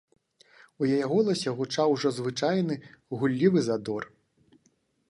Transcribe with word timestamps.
У 0.83 0.87
яе 0.95 1.05
голасе 1.11 1.53
гучаў 1.61 1.93
ужо 1.99 2.09
звычайны 2.17 2.79
гуллівы 3.21 3.59
задор. 3.71 4.03